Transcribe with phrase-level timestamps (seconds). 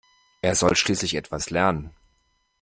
[0.41, 1.91] Er soll schließlich etwas lernen.